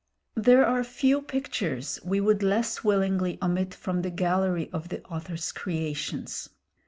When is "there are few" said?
0.33-1.21